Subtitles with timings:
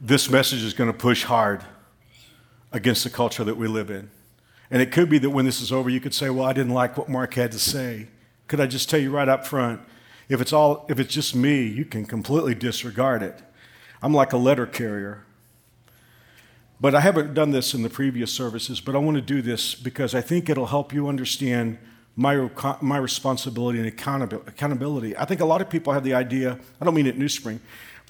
[0.00, 1.62] this message is going to push hard
[2.72, 4.10] against the culture that we live in.
[4.70, 6.72] And it could be that when this is over, you could say, Well, I didn't
[6.72, 8.08] like what Mark had to say.
[8.46, 9.80] Could I just tell you right up front?
[10.28, 13.42] If it's, all, if it's just me, you can completely disregard it.
[14.00, 15.24] I'm like a letter carrier.
[16.80, 19.74] But I haven't done this in the previous services, but I want to do this
[19.74, 21.78] because I think it'll help you understand
[22.16, 22.48] my,
[22.80, 25.16] my responsibility and accountability.
[25.16, 27.60] I think a lot of people have the idea, I don't mean at New Spring,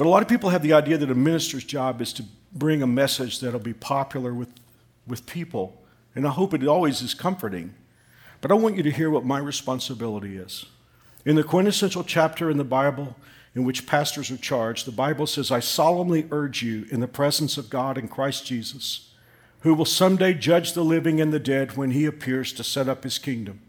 [0.01, 2.83] but a lot of people have the idea that a minister's job is to bring
[2.83, 4.49] a message that'll be popular with,
[5.07, 5.79] with people.
[6.15, 7.74] And I hope it always is comforting.
[8.41, 10.65] But I want you to hear what my responsibility is.
[11.27, 13.15] In the quintessential chapter in the Bible
[13.55, 17.59] in which pastors are charged, the Bible says, I solemnly urge you in the presence
[17.59, 19.11] of God and Christ Jesus,
[19.59, 23.05] who will someday judge the living and the dead when he appears to set up
[23.05, 23.61] his kingdom.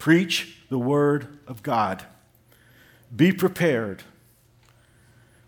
[0.00, 2.04] Preach the word of God.
[3.14, 4.02] Be prepared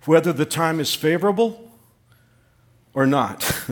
[0.07, 1.73] whether the time is favorable
[2.93, 3.65] or not.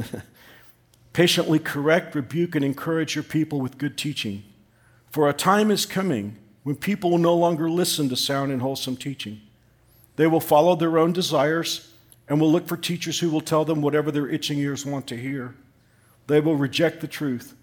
[1.13, 4.43] Patiently correct, rebuke, and encourage your people with good teaching.
[5.11, 8.97] For a time is coming when people will no longer listen to sound and wholesome
[8.97, 9.41] teaching.
[10.17, 11.93] They will follow their own desires
[12.29, 15.17] and will look for teachers who will tell them whatever their itching ears want to
[15.17, 15.55] hear.
[16.29, 17.55] They will reject the truth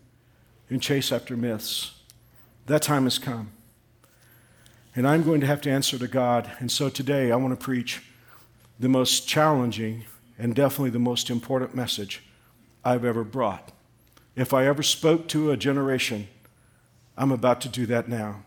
[0.69, 1.93] and chase after myths.
[2.67, 3.51] That time has come.
[4.95, 6.51] And I'm going to have to answer to God.
[6.59, 8.03] And so today I want to preach
[8.79, 10.05] the most challenging
[10.37, 12.23] and definitely the most important message
[12.83, 13.71] I've ever brought.
[14.35, 16.29] If I ever spoke to a generation,
[17.17, 18.43] I'm about to do that now.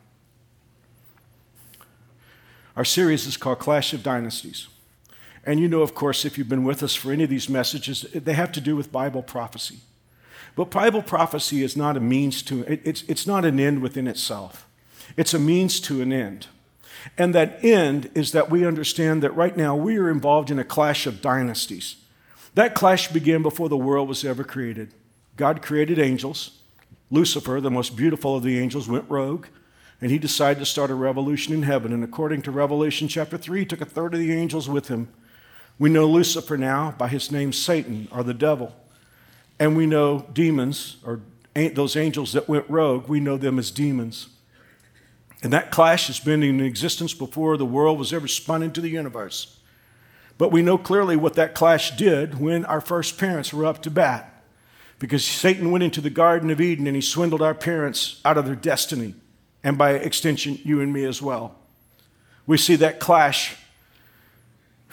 [2.75, 4.69] Our series is called Clash of Dynasties.
[5.45, 8.07] And you know, of course, if you've been with us for any of these messages,
[8.15, 9.81] they have to do with Bible prophecy.
[10.55, 14.67] But Bible prophecy is not a means to, it's, it's not an end within itself,
[15.17, 16.47] it's a means to an end.
[17.19, 20.65] And that end is that we understand that right now we are involved in a
[20.65, 21.97] clash of dynasties.
[22.55, 24.95] That clash began before the world was ever created.
[25.37, 26.59] God created angels.
[27.11, 29.47] Lucifer, the most beautiful of the angels, went rogue,
[30.01, 31.93] and he decided to start a revolution in heaven.
[31.93, 35.09] And according to Revelation chapter 3, he took a third of the angels with him.
[35.79, 38.75] We know Lucifer now by his name Satan, or the devil.
[39.59, 41.21] And we know demons, or
[41.55, 44.29] those angels that went rogue, we know them as demons.
[45.43, 48.89] And that clash has been in existence before the world was ever spun into the
[48.89, 49.59] universe.
[50.39, 53.91] But we know clearly what that clash did when our first parents were up to
[53.91, 54.45] bat.
[54.99, 58.47] Because Satan went into the Garden of Eden and he swindled our parents out of
[58.47, 59.15] their destiny,
[59.65, 61.57] and by extension, you and me as well.
[62.47, 63.57] We see that clash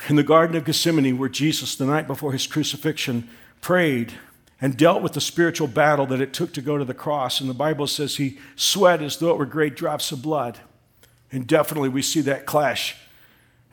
[0.08, 3.30] in the Garden of Gethsemane, where Jesus, the night before his crucifixion,
[3.62, 4.14] prayed
[4.62, 7.40] and dealt with the spiritual battle that it took to go to the cross.
[7.40, 10.60] And the Bible says he sweat as though it were great drops of blood.
[11.32, 12.98] And definitely we see that clash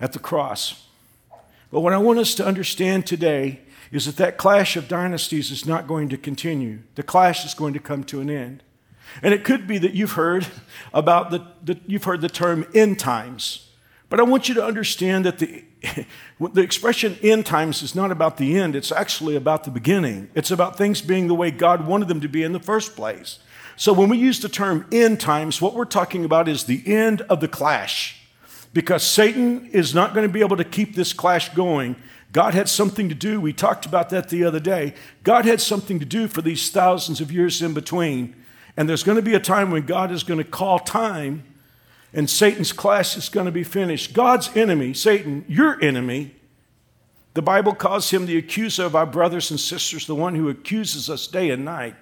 [0.01, 0.87] at the cross.
[1.71, 3.61] But what I want us to understand today
[3.91, 6.81] is that that clash of dynasties is not going to continue.
[6.95, 8.63] The clash is going to come to an end.
[9.23, 10.47] And it could be that you've heard
[10.93, 13.66] about the, the you've heard the term end times.
[14.09, 15.65] But I want you to understand that the
[16.41, 20.31] the expression end times is not about the end, it's actually about the beginning.
[20.35, 23.39] It's about things being the way God wanted them to be in the first place.
[23.77, 27.21] So when we use the term end times, what we're talking about is the end
[27.23, 28.23] of the clash.
[28.73, 31.97] Because Satan is not going to be able to keep this clash going.
[32.33, 33.41] God had something to do.
[33.41, 34.95] We talked about that the other day.
[35.25, 38.35] God had something to do for these thousands of years in between.
[38.77, 41.45] And there's going to be a time when God is going to call time
[42.17, 44.15] and Satan's class is going to be finished.
[44.15, 46.35] God's enemy, Satan, your enemy,
[47.35, 51.11] the Bible calls him the accuser of our brothers and sisters, the one who accuses
[51.11, 51.95] us day and night.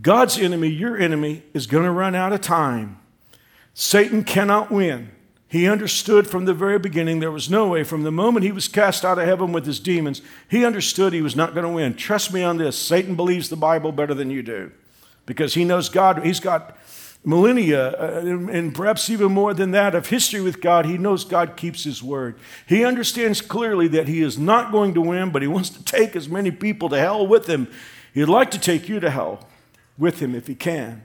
[0.00, 3.00] God's enemy, your enemy, is going to run out of time.
[3.74, 5.10] Satan cannot win.
[5.48, 7.82] He understood from the very beginning there was no way.
[7.82, 11.22] From the moment he was cast out of heaven with his demons, he understood he
[11.22, 11.94] was not going to win.
[11.94, 14.70] Trust me on this Satan believes the Bible better than you do
[15.26, 16.24] because he knows God.
[16.24, 16.78] He's got
[17.24, 21.56] millennia, uh, and perhaps even more than that, of history with God, he knows God
[21.56, 22.36] keeps his word.
[22.66, 26.14] He understands clearly that he is not going to win, but he wants to take
[26.14, 27.68] as many people to hell with him.
[28.12, 29.48] He'd like to take you to hell
[29.96, 31.02] with him if he can.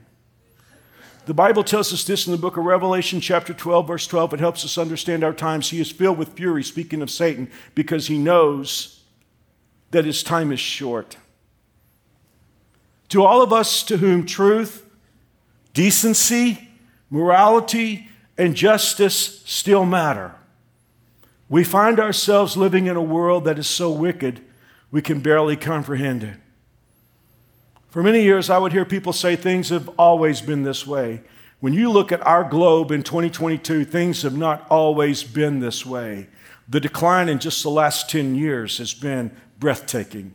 [1.26, 4.34] The Bible tells us this in the book of Revelation, chapter 12, verse 12.
[4.34, 5.70] It helps us understand our times.
[5.70, 9.02] He is filled with fury, speaking of Satan, because he knows
[9.90, 11.16] that his time is short.
[13.10, 14.89] To all of us to whom truth,
[15.72, 16.68] decency,
[17.10, 20.34] morality, and justice still matter,
[21.48, 24.40] we find ourselves living in a world that is so wicked
[24.90, 26.36] we can barely comprehend it.
[27.88, 31.22] For many years, I would hear people say things have always been this way.
[31.58, 36.28] When you look at our globe in 2022, things have not always been this way.
[36.68, 40.32] The decline in just the last 10 years has been breathtaking.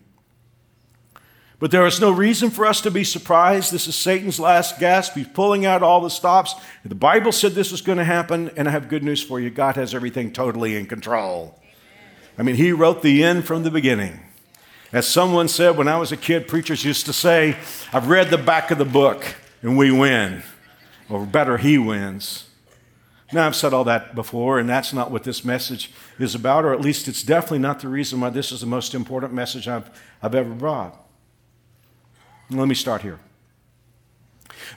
[1.58, 3.72] But there is no reason for us to be surprised.
[3.72, 5.14] This is Satan's last gasp.
[5.14, 6.54] He's pulling out all the stops.
[6.84, 9.50] The Bible said this was going to happen, and I have good news for you
[9.50, 11.60] God has everything totally in control.
[12.38, 14.20] I mean, He wrote the end from the beginning.
[14.92, 17.58] As someone said when I was a kid, preachers used to say,
[17.94, 19.26] I've read the back of the book
[19.62, 20.44] and we win.
[21.10, 22.50] Or better, He wins.
[23.32, 26.74] Now, I've said all that before, and that's not what this message is about, or
[26.74, 29.90] at least it's definitely not the reason why this is the most important message I've,
[30.22, 31.05] I've ever brought.
[32.50, 33.20] Let me start here.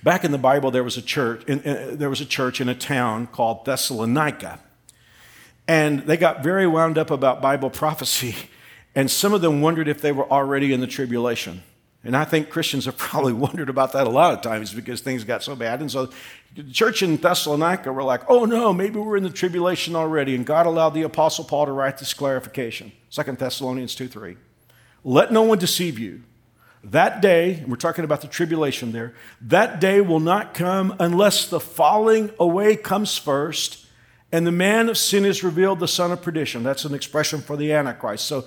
[0.02, 1.44] Back in the Bible, there was a church.
[1.44, 4.60] In, in, there was a church in a town called Thessalonica,
[5.66, 8.34] and they got very wound up about Bible prophecy,
[8.94, 11.62] and some of them wondered if they were already in the tribulation.
[12.04, 15.24] And I think Christians have probably wondered about that a lot of times because things
[15.24, 15.80] got so bad.
[15.80, 16.10] And so
[16.54, 20.34] the church in Thessalonica were like, oh no, maybe we're in the tribulation already.
[20.34, 22.92] And God allowed the Apostle Paul to write this clarification.
[23.10, 24.36] 2 Thessalonians 2 3.
[25.04, 26.22] Let no one deceive you.
[26.84, 31.60] That day, we're talking about the tribulation there, that day will not come unless the
[31.60, 33.86] falling away comes first
[34.30, 36.62] and the man of sin is revealed, the son of perdition.
[36.62, 38.26] That's an expression for the Antichrist.
[38.26, 38.46] So,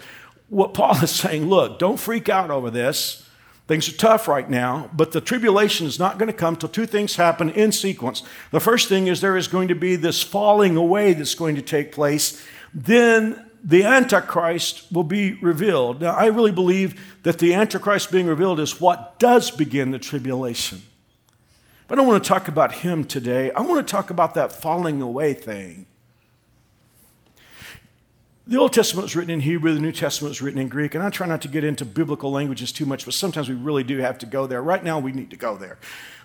[0.50, 3.28] what Paul is saying, look, don't freak out over this.
[3.68, 6.86] Things are tough right now, but the tribulation is not going to come till two
[6.86, 8.22] things happen in sequence.
[8.52, 11.62] The first thing is there is going to be this falling away that's going to
[11.62, 12.44] take place.
[12.74, 16.02] Then the Antichrist will be revealed.
[16.02, 20.82] Now, I really believe that the Antichrist being revealed is what does begin the tribulation.
[21.88, 23.52] But I don't want to talk about him today.
[23.52, 25.86] I want to talk about that falling away thing.
[28.48, 31.04] The Old Testament was written in Hebrew, the New Testament was written in Greek, and
[31.04, 34.00] I try not to get into biblical languages too much, but sometimes we really do
[34.00, 34.64] have to go there.
[34.64, 35.78] Right now, we need to go there.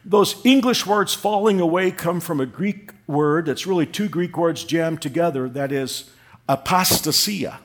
[0.04, 4.64] Those English words falling away come from a Greek word that's really two Greek words
[4.64, 6.10] jammed together that is,
[6.48, 7.58] apostasia.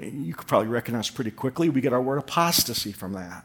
[0.00, 1.68] You could probably recognize pretty quickly.
[1.68, 3.44] We get our word apostasy from that.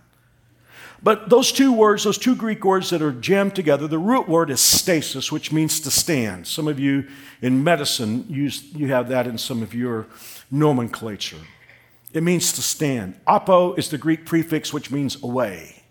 [1.04, 4.52] But those two words, those two Greek words that are jammed together, the root word
[4.52, 6.46] is stasis, which means to stand.
[6.46, 7.08] Some of you
[7.42, 10.06] in medicine use you have that in some of your
[10.52, 11.38] nomenclature.
[12.14, 13.20] It means to stand.
[13.26, 15.84] Apo is the Greek prefix which means away.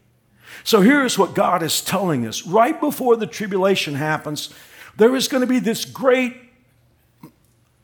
[0.63, 2.47] So here's what God is telling us.
[2.47, 4.55] Right before the tribulation happens,
[4.97, 6.35] there is going to be this great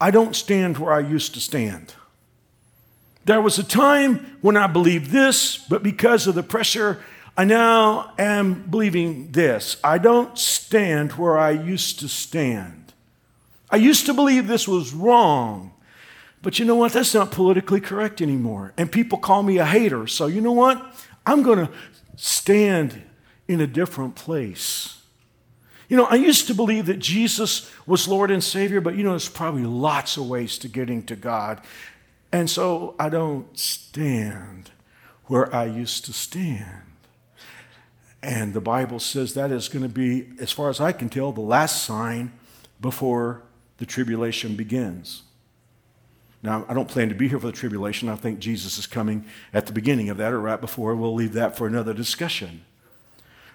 [0.00, 1.94] I don't stand where I used to stand.
[3.24, 7.02] There was a time when I believed this, but because of the pressure,
[7.36, 9.76] I now am believing this.
[9.82, 12.92] I don't stand where I used to stand.
[13.68, 15.72] I used to believe this was wrong,
[16.40, 16.92] but you know what?
[16.92, 18.72] That's not politically correct anymore.
[18.76, 20.06] And people call me a hater.
[20.06, 20.94] So you know what?
[21.26, 21.72] I'm going to
[22.14, 23.02] stand
[23.48, 24.95] in a different place.
[25.88, 29.10] You know, I used to believe that Jesus was Lord and Savior, but you know,
[29.10, 31.60] there's probably lots of ways to getting to God.
[32.32, 34.70] And so I don't stand
[35.26, 36.82] where I used to stand.
[38.22, 41.30] And the Bible says that is going to be, as far as I can tell,
[41.30, 42.32] the last sign
[42.80, 43.42] before
[43.78, 45.22] the tribulation begins.
[46.42, 48.08] Now, I don't plan to be here for the tribulation.
[48.08, 50.94] I think Jesus is coming at the beginning of that or right before.
[50.94, 52.64] We'll leave that for another discussion.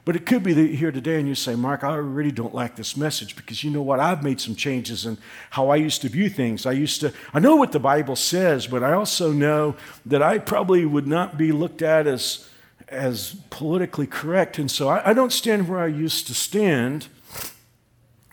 [0.04, 2.98] But it could be here today and you say, Mark, I really don't like this
[2.98, 4.00] message because you know what?
[4.00, 5.20] I've made some changes in
[5.52, 6.66] how I used to view things.
[6.66, 9.76] I used to, I know what the Bible says, but I also know
[10.08, 12.50] that I probably would not be looked at as,
[12.88, 14.58] as politically correct.
[14.58, 17.08] And so I, I don't stand where I used to stand.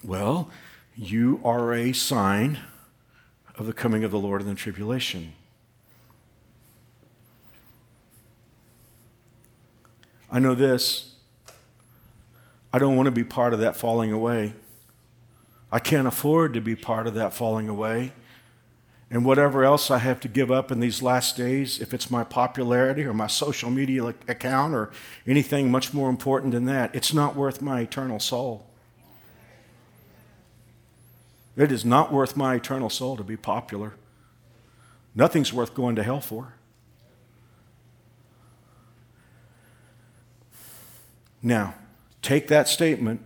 [0.02, 0.50] Well,
[0.96, 2.60] you are a sign
[3.56, 5.34] of the coming of the Lord in the tribulation.
[10.30, 11.16] I know this
[12.72, 14.54] I don't want to be part of that falling away.
[15.70, 18.12] I can't afford to be part of that falling away.
[19.10, 22.24] And whatever else I have to give up in these last days, if it's my
[22.24, 24.90] popularity or my social media account or
[25.26, 28.66] anything much more important than that, it's not worth my eternal soul.
[31.56, 33.94] It is not worth my eternal soul to be popular.
[35.14, 36.54] Nothing's worth going to hell for.
[41.42, 41.74] Now,
[42.28, 43.22] take that statement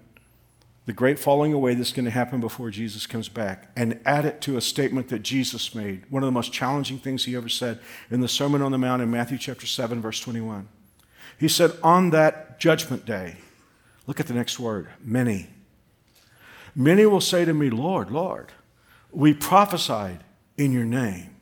[0.87, 4.41] the great falling away that's going to happen before Jesus comes back, and add it
[4.41, 7.79] to a statement that Jesus made, one of the most challenging things he ever said
[8.11, 10.69] in the Sermon on the Mount in Matthew chapter 7, verse 21.
[11.39, 13.37] He said, On that judgment day,
[14.09, 15.49] look at the next word, many.
[16.75, 18.51] Many will say to me, Lord, Lord,
[19.13, 20.25] we prophesied
[20.57, 21.37] in your name.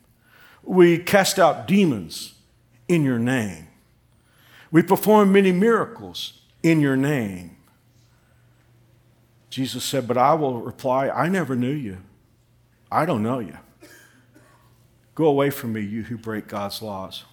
[0.62, 2.34] We cast out demons
[2.88, 3.68] in your name.
[4.70, 7.56] We performed many miracles in your name.
[9.50, 11.98] Jesus said, But I will reply, I never knew you.
[12.90, 13.56] I don't know you.
[15.14, 17.24] Go away from me, you who break God's laws.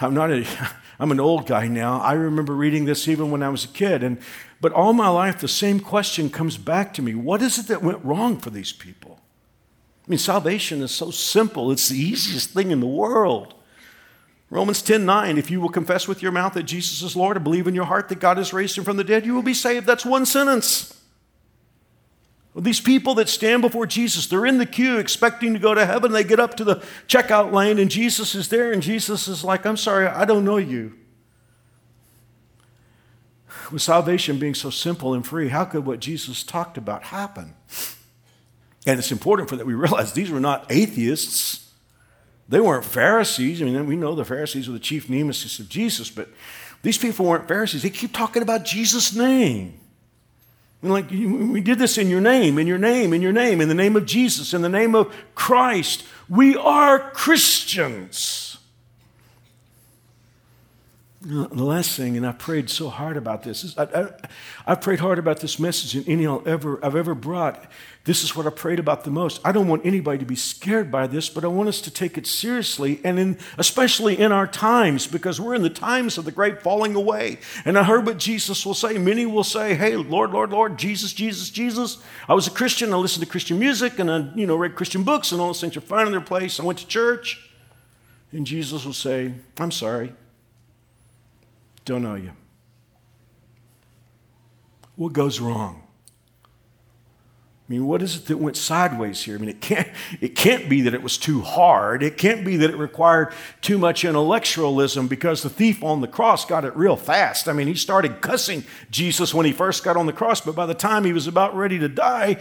[0.00, 0.46] I'm not a,
[0.98, 2.00] I'm an old guy now.
[2.00, 4.02] I remember reading this even when I was a kid.
[4.02, 4.18] And,
[4.60, 7.82] but all my life, the same question comes back to me What is it that
[7.82, 9.20] went wrong for these people?
[10.06, 13.54] I mean, salvation is so simple, it's the easiest thing in the world.
[14.48, 17.44] Romans 10 9, if you will confess with your mouth that Jesus is Lord and
[17.44, 19.54] believe in your heart that God has raised him from the dead, you will be
[19.54, 19.86] saved.
[19.86, 20.92] That's one sentence.
[22.58, 26.12] These people that stand before Jesus, they're in the queue expecting to go to heaven.
[26.12, 26.76] They get up to the
[27.06, 30.56] checkout lane, and Jesus is there, and Jesus is like, I'm sorry, I don't know
[30.56, 30.94] you.
[33.70, 37.54] With salvation being so simple and free, how could what Jesus talked about happen?
[38.86, 41.65] And it's important for that we realize these were not atheists.
[42.48, 43.60] They weren't Pharisees.
[43.60, 46.28] I mean, we know the Pharisees were the chief nemesis of Jesus, but
[46.82, 47.82] these people weren't Pharisees.
[47.82, 49.80] They keep talking about Jesus' name.
[50.82, 53.68] And like, we did this in your name, in your name, in your name, in
[53.68, 56.04] the name of Jesus, in the name of Christ.
[56.28, 58.55] We are Christians.
[61.28, 64.08] The last thing, and I prayed so hard about this, is I, I,
[64.64, 67.64] I prayed hard about this message and any I'll ever, I've ever brought.
[68.04, 69.40] This is what I prayed about the most.
[69.44, 72.16] I don't want anybody to be scared by this, but I want us to take
[72.16, 76.30] it seriously, and in, especially in our times, because we're in the times of the
[76.30, 77.38] great falling away.
[77.64, 78.96] And I heard what Jesus will say.
[78.96, 82.92] Many will say, "Hey, Lord, Lord, Lord, Jesus, Jesus, Jesus." I was a Christian.
[82.92, 85.60] I listened to Christian music, and I, you know, read Christian books, and all those
[85.60, 86.60] things are finding their place.
[86.60, 87.50] I went to church,
[88.30, 90.12] and Jesus will say, "I'm sorry."
[91.86, 92.32] Don't know you.
[94.96, 95.82] What goes wrong?
[97.68, 99.36] I mean, what is it that went sideways here?
[99.36, 99.88] I mean, it can't,
[100.20, 102.02] it can't be that it was too hard.
[102.02, 106.44] It can't be that it required too much intellectualism because the thief on the cross
[106.44, 107.48] got it real fast.
[107.48, 110.66] I mean, he started cussing Jesus when he first got on the cross, but by
[110.66, 112.38] the time he was about ready to die,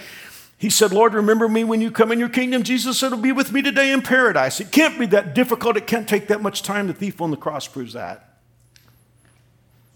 [0.58, 2.64] he said, Lord, remember me when you come in your kingdom.
[2.64, 4.60] Jesus said, It'll be with me today in paradise.
[4.60, 5.78] It can't be that difficult.
[5.78, 6.88] It can't take that much time.
[6.88, 8.35] The thief on the cross proves that.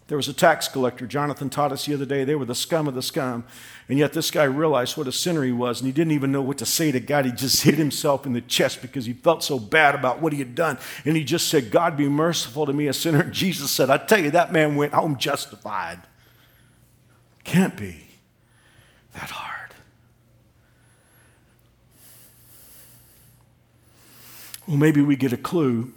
[0.09, 1.05] There was a tax collector.
[1.05, 3.43] Jonathan taught us the other day they were the scum of the scum.
[3.87, 6.41] And yet this guy realized what a sinner he was, and he didn't even know
[6.41, 7.25] what to say to God.
[7.25, 10.39] He just hit himself in the chest because he felt so bad about what he
[10.39, 10.79] had done.
[11.05, 13.21] And he just said, God, be merciful to me, a sinner.
[13.21, 15.99] And Jesus said, I tell you, that man went home justified.
[17.43, 18.07] Can't be
[19.13, 19.75] that hard.
[24.67, 25.93] Well, maybe we get a clue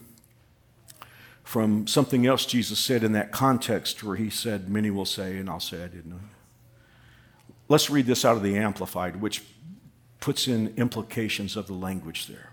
[1.52, 5.50] from something else Jesus said in that context where he said, Many will say, and
[5.50, 6.20] I'll say I didn't know.
[7.68, 9.42] Let's read this out of the Amplified, which
[10.18, 12.52] puts in implications of the language there.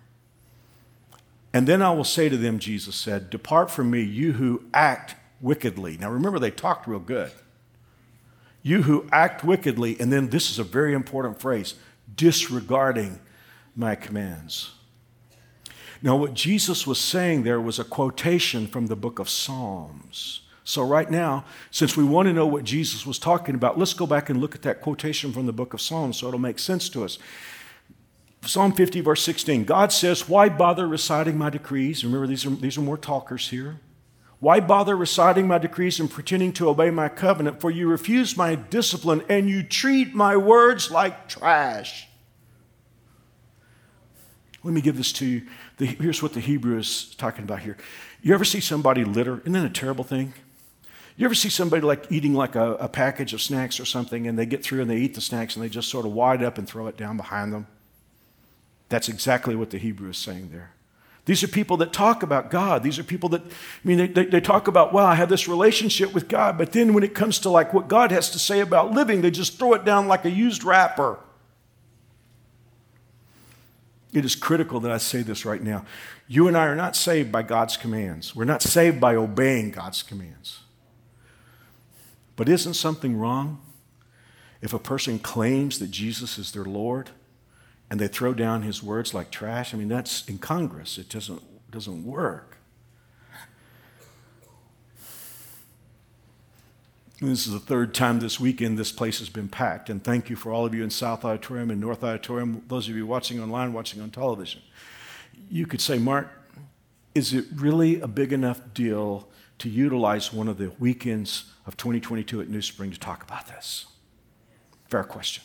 [1.54, 5.16] And then I will say to them, Jesus said, Depart from me, you who act
[5.40, 5.96] wickedly.
[5.98, 7.32] Now remember, they talked real good.
[8.64, 11.76] You who act wickedly, and then this is a very important phrase
[12.18, 13.22] disregarding
[13.78, 14.72] my commands.
[16.02, 20.42] Now, what Jesus was saying there was a quotation from the book of Psalms.
[20.64, 24.06] So, right now, since we want to know what Jesus was talking about, let's go
[24.06, 26.90] back and look at that quotation from the book of Psalms so it'll make sense
[26.90, 27.18] to us.
[28.46, 32.06] Psalm 50, verse 16 God says, Why bother reciting my decrees?
[32.06, 33.80] Remember, these are, these are more talkers here.
[34.40, 37.60] Why bother reciting my decrees and pretending to obey my covenant?
[37.60, 42.08] For you refuse my discipline and you treat my words like trash.
[44.64, 45.48] Let me give this to you.
[45.80, 47.78] The, here's what the Hebrew is talking about here.
[48.22, 49.40] You ever see somebody litter?
[49.40, 50.34] Isn't that a terrible thing?
[51.16, 54.38] You ever see somebody like eating like a, a, package of snacks or something and
[54.38, 56.58] they get through and they eat the snacks and they just sort of wide up
[56.58, 57.68] and throw it down behind them?
[58.90, 60.72] That's exactly what the Hebrew is saying there.
[61.26, 62.84] These are people that talk about God.
[62.84, 65.48] These are people that, I mean, they, they, they talk about, wow, I have this
[65.48, 66.58] relationship with God.
[66.58, 69.32] But then when it comes to like what God has to say about living, they
[69.32, 71.20] just throw it down like a used wrapper.
[74.12, 75.86] It is critical that I say this right now.
[76.28, 78.36] You and I are not saved by God's commands.
[78.36, 80.62] We're not saved by obeying God's commands.
[82.36, 83.62] But isn't something wrong
[84.62, 87.12] if a person claims that Jesus is their Lord
[87.90, 89.74] and they throw down his words like trash?
[89.74, 90.98] I mean, that's incongruous.
[90.98, 92.59] It doesn't, doesn't work.
[97.22, 99.90] This is the third time this weekend this place has been packed.
[99.90, 102.96] And thank you for all of you in South Auditorium and North Auditorium, those of
[102.96, 104.62] you watching online, watching on television.
[105.50, 106.30] You could say, Mark,
[107.14, 112.40] is it really a big enough deal to utilize one of the weekends of 2022
[112.40, 113.88] at New Spring to talk about this?
[114.88, 115.44] Fair question.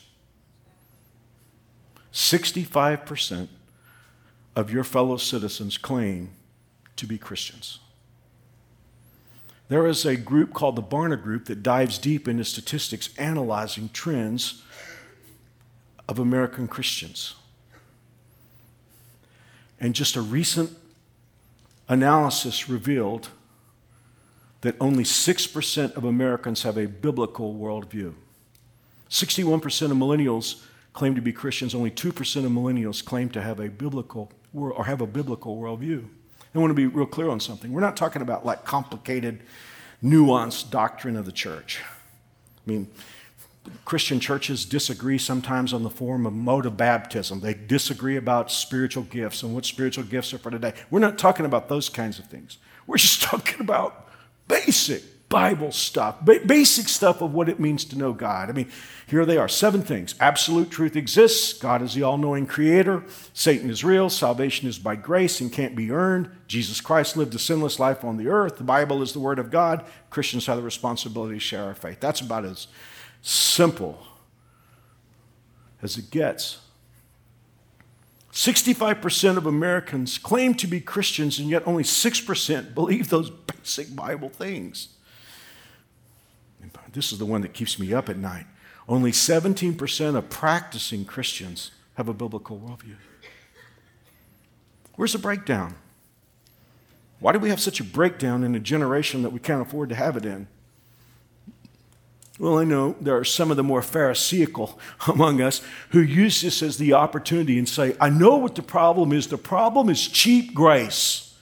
[2.13, 3.49] 65%
[4.55, 6.31] of your fellow citizens claim
[6.95, 7.81] to be Christians.
[9.69, 14.63] There is a group called the Barna Group that dives deep into statistics analyzing trends
[16.09, 17.35] of American Christians.
[19.81, 20.77] And just a recent
[21.89, 23.29] analysis revealed
[24.61, 28.15] that only 6% of Americans have a biblical worldview.
[29.11, 32.09] 61% of millennials claim to be Christians, only 2%
[32.45, 36.07] of millennials claim to have a biblical or have a biblical worldview.
[36.55, 37.73] I want to be real clear on something.
[37.73, 39.41] We're not talking about like complicated,
[40.03, 41.83] nuanced doctrine of the church.
[41.85, 42.89] I mean,
[43.85, 47.41] Christian churches disagree sometimes on the form of mode of baptism.
[47.41, 50.75] They disagree about spiritual gifts and what spiritual gifts are for today.
[50.91, 52.59] We're not talking about those kinds of things.
[52.87, 54.09] We're just talking about
[54.47, 55.03] basic
[55.35, 58.49] Bible stuff, basic stuff of what it means to know God.
[58.49, 58.71] I mean,
[59.09, 60.15] here they are seven things.
[60.21, 61.55] Absolute truth exists.
[61.55, 63.03] God is the all knowing creator.
[63.33, 64.09] Satan is real.
[64.09, 66.31] Salvation is by grace and can't be earned.
[66.47, 68.59] Jesus Christ lived a sinless life on the earth.
[68.59, 69.85] The Bible is the Word of God.
[70.09, 71.99] Christians have the responsibility to share our faith.
[71.99, 72.69] That's about as
[73.21, 74.07] simple
[75.83, 76.59] as it gets.
[78.33, 84.29] 65% of Americans claim to be Christians, and yet only 6% believe those basic Bible
[84.29, 84.94] things.
[86.93, 88.47] This is the one that keeps me up at night.
[88.89, 92.97] Only 17% of practicing Christians have a biblical worldview.
[94.97, 95.75] Where's the breakdown?
[97.21, 99.95] Why do we have such a breakdown in a generation that we can't afford to
[99.95, 100.47] have it in?
[102.39, 106.63] Well, I know there are some of the more Pharisaical among us who use this
[106.63, 109.29] as the opportunity and say, I know what the problem is.
[109.29, 111.34] The problem is cheap grace.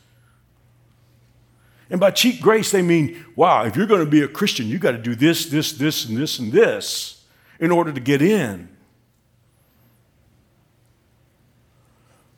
[1.92, 4.80] And by cheap grace, they mean, wow, if you're going to be a Christian, you've
[4.80, 7.22] got to do this, this, this, and this, and this
[7.60, 8.70] in order to get in.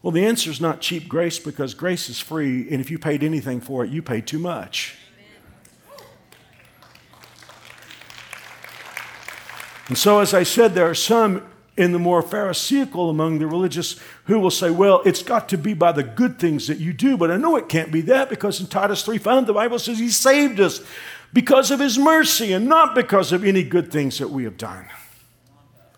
[0.02, 3.22] Well, the answer is not cheap grace because grace is free, and if you paid
[3.22, 4.98] anything for it, you paid too much.
[9.86, 13.98] And so, as I said, there are some in the more Pharisaical among the religious
[14.24, 17.16] who will say, well, it's got to be by the good things that you do.
[17.16, 19.98] But I know it can't be that because in Titus 3 5, the Bible says
[19.98, 20.80] he saved us
[21.32, 24.86] because of his mercy and not because of any good things that we have done.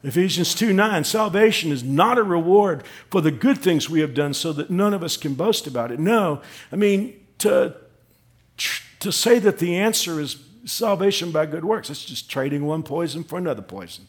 [0.02, 4.32] Ephesians 2 9, salvation is not a reward for the good things we have done
[4.32, 5.98] so that none of us can boast about it.
[5.98, 6.40] No,
[6.72, 7.74] I mean, to,
[9.00, 13.24] to say that the answer is salvation by good works, it's just trading one poison
[13.24, 14.06] for another poison.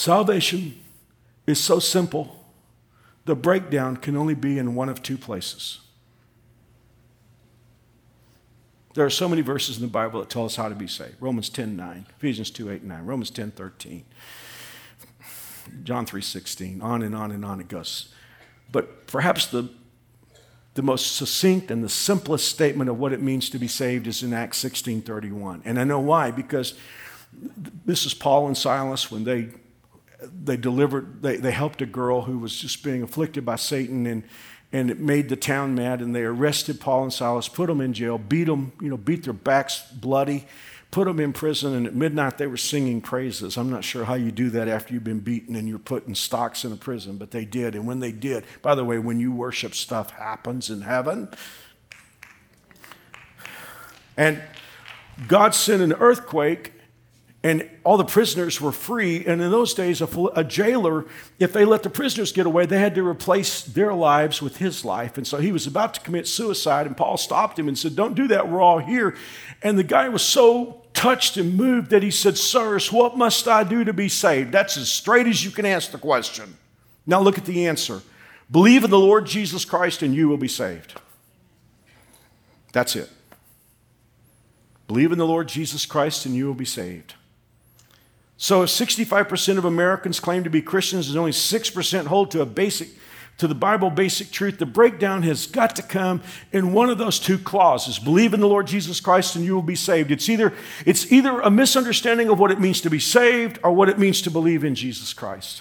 [0.00, 0.80] Salvation
[1.46, 2.42] is so simple,
[3.26, 5.80] the breakdown can only be in one of two places.
[8.94, 11.16] There are so many verses in the Bible that tell us how to be saved.
[11.20, 14.06] Romans 10 9, Ephesians 2 8 9, Romans 10 13,
[15.84, 18.10] John 3 16, on and on and on it goes.
[18.72, 19.68] But perhaps the,
[20.76, 24.22] the most succinct and the simplest statement of what it means to be saved is
[24.22, 25.60] in Acts 16 31.
[25.66, 26.72] And I know why, because
[27.84, 29.50] this is Paul and Silas when they
[30.22, 34.24] they delivered, they, they helped a girl who was just being afflicted by Satan and,
[34.72, 37.92] and it made the town mad and they arrested Paul and Silas, put them in
[37.92, 40.46] jail, beat them, you know, beat their backs bloody,
[40.90, 43.56] put them in prison and at midnight they were singing praises.
[43.56, 46.14] I'm not sure how you do that after you've been beaten and you're put in
[46.14, 47.74] stocks in a prison, but they did.
[47.74, 51.28] And when they did, by the way, when you worship, stuff happens in heaven.
[54.16, 54.42] And
[55.28, 56.72] God sent an earthquake
[57.42, 59.24] and all the prisoners were free.
[59.24, 61.06] And in those days, a, a, jailer,
[61.38, 64.84] if they let the prisoners get away, they had to replace their lives with his
[64.84, 65.16] life.
[65.16, 68.14] And so he was about to commit suicide, and Paul stopped him and said, Don't
[68.14, 69.16] do that, we're all here.
[69.62, 73.64] And the guy was so touched and moved that he said, Sirs, what must I
[73.64, 74.52] do to be saved?
[74.52, 76.58] That's as straight as you can ask the question.
[77.06, 78.02] Now look at the answer
[78.50, 81.00] believe in the Lord Jesus Christ, and you will be saved.
[82.72, 83.08] That's it.
[84.88, 87.14] Believe in the Lord Jesus Christ, and you will be saved.
[88.42, 92.46] So if 65% of Americans claim to be Christians and only 6% hold to a
[92.46, 92.88] basic
[93.36, 97.18] to the Bible basic truth, the breakdown has got to come in one of those
[97.18, 97.98] two clauses.
[97.98, 100.10] Believe in the Lord Jesus Christ and you will be saved.
[100.10, 100.54] It's either,
[100.86, 104.22] it's either a misunderstanding of what it means to be saved or what it means
[104.22, 105.60] to believe in Jesus Christ.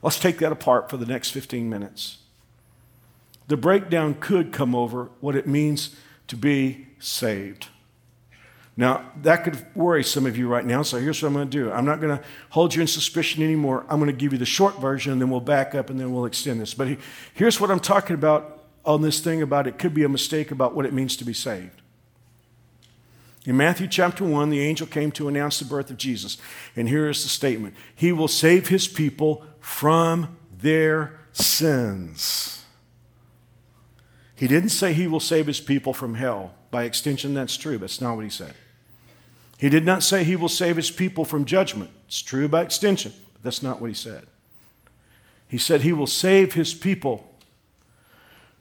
[0.00, 2.18] Let's take that apart for the next 15 minutes.
[3.48, 5.96] the breakdown could come over what it means
[6.28, 7.68] to be saved.
[8.76, 11.50] Now, that could worry some of you right now, so here's what I'm going to
[11.50, 11.70] do.
[11.70, 13.86] I'm not going to hold you in suspicion anymore.
[13.88, 16.12] I'm going to give you the short version, and then we'll back up and then
[16.12, 16.74] we'll extend this.
[16.74, 16.98] But
[17.34, 20.74] here's what I'm talking about on this thing about it could be a mistake about
[20.74, 21.82] what it means to be saved.
[23.46, 26.38] In Matthew chapter 1, the angel came to announce the birth of Jesus.
[26.74, 32.64] And here is the statement He will save his people from their sins.
[34.34, 36.54] He didn't say he will save his people from hell.
[36.70, 37.78] By extension, that's true.
[37.78, 38.54] That's not what he said.
[39.64, 41.90] He did not say he will save his people from judgment.
[42.06, 44.26] It's true by extension, but that's not what he said.
[45.48, 47.34] He said he will save his people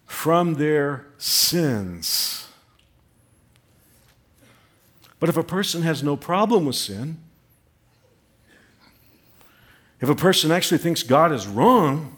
[0.06, 2.48] from their sins.
[5.20, 7.18] But if a person has no problem with sin,
[10.00, 12.16] if a person actually thinks God is wrong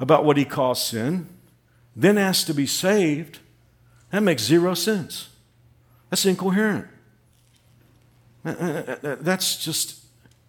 [0.00, 1.28] about what he calls sin,
[1.94, 3.38] then asks to be saved,
[4.10, 5.28] that makes zero sense.
[6.10, 6.88] That's incoherent.
[8.44, 10.04] That's just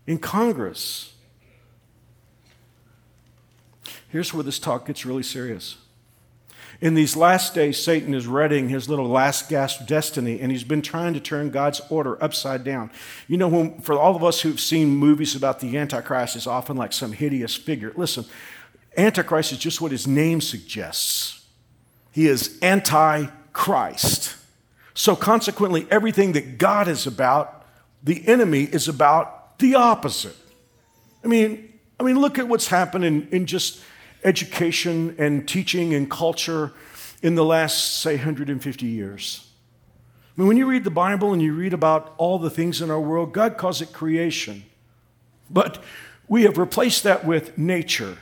[0.08, 1.14] incongruous.
[4.10, 5.78] Here's where this talk gets really serious.
[6.82, 10.82] In these last days, Satan is readying his little last gasp destiny, and he's been
[10.82, 12.92] trying to turn God's order upside down.
[13.30, 16.76] You know, when, for all of us who've seen movies about the Antichrist, it's often
[16.76, 17.94] like some hideous figure.
[17.96, 18.26] Listen,
[18.98, 21.46] Antichrist is just what his name suggests.
[22.12, 24.36] He is anti Christ.
[24.94, 27.55] So, consequently, everything that God is about,
[28.06, 30.38] the enemy is about the opposite.
[31.24, 33.82] I mean, I mean, look at what's happened in, in just
[34.24, 36.72] education and teaching and culture
[37.22, 39.48] in the last, say, 150 years.
[40.38, 42.92] I mean, when you read the Bible and you read about all the things in
[42.92, 44.66] our world, God calls it creation.
[45.50, 45.82] But
[46.28, 48.18] we have replaced that with nature,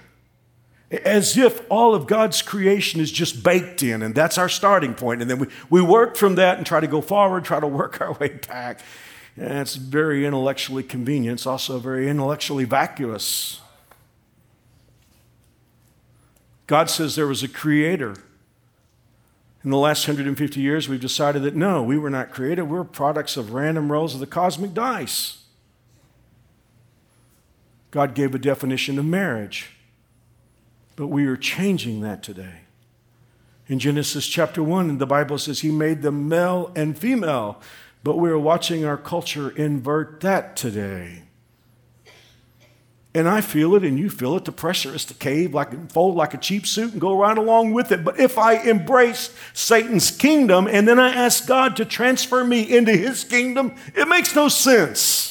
[0.92, 5.22] as if all of God's creation is just baked in, and that's our starting point.
[5.22, 8.00] And then we, we work from that and try to go forward, try to work
[8.00, 8.82] our way back.
[9.36, 13.60] And it's very intellectually convenient, it's also very intellectually vacuous.
[16.68, 18.16] God says there was a creator.
[19.64, 22.64] In the last 150 years, we've decided that no, we were not created.
[22.64, 25.44] We're products of random rolls of the cosmic dice.
[27.92, 29.70] God gave a definition of marriage,
[30.96, 32.62] but we are changing that today.
[33.68, 37.62] In Genesis chapter 1, the Bible says he made them male and female,
[38.04, 41.24] but we're watching our culture invert that today.
[43.16, 44.46] And I feel it and you feel it.
[44.46, 47.74] The pressure is to cave, like fold like a cheap suit and go right along
[47.74, 48.04] with it.
[48.04, 52.92] But if I embrace Satan's kingdom and then I ask God to transfer me into
[52.92, 55.30] his kingdom, it makes no sense.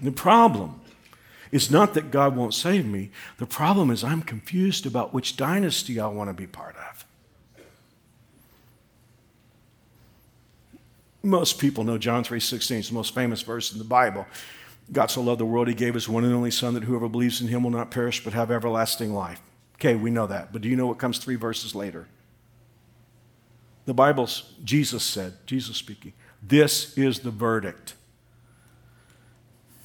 [0.00, 0.79] The problem
[1.52, 3.10] is not that God won't save me.
[3.38, 7.04] The problem is I'm confused about which dynasty I want to be part of.
[11.22, 12.78] Most people know John 3:16.
[12.78, 14.26] It's the most famous verse in the Bible.
[14.92, 17.40] God so loved the world, he gave his one and only Son that whoever believes
[17.40, 19.40] in him will not perish but have everlasting life.
[19.76, 20.52] Okay, we know that.
[20.52, 22.08] But do you know what comes three verses later?
[23.86, 27.94] The Bible's, Jesus said, Jesus speaking, this is the verdict.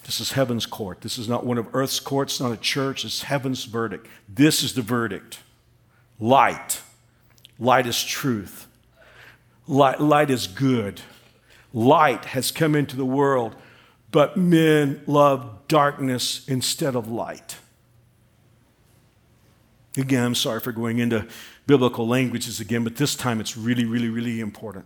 [0.06, 1.02] This is heaven's court.
[1.02, 3.04] This is not one of earth's courts, not a church.
[3.04, 4.08] It's heaven's verdict.
[4.30, 5.40] This is the verdict.
[6.20, 6.82] Light.
[7.60, 8.68] Light is truth.
[9.68, 11.02] Light, light is good
[11.76, 13.54] light has come into the world,
[14.10, 17.58] but men love darkness instead of light.
[19.98, 21.28] Again, I'm sorry for going into
[21.68, 24.86] biblical languages again, but this time it's really, really, really important.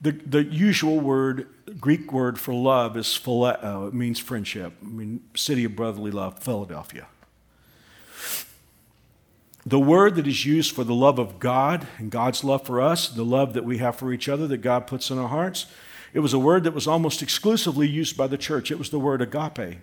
[0.00, 1.46] The, the usual word,
[1.78, 3.62] Greek word for love is phileo.
[3.62, 4.72] Uh, it means friendship.
[4.82, 7.06] I mean, city of brotherly love, Philadelphia.
[9.66, 13.08] The word that is used for the love of God and God's love for us,
[13.08, 15.66] the love that we have for each other that God puts in our hearts,
[16.14, 18.70] it was a word that was almost exclusively used by the church.
[18.70, 19.78] It was the word agape.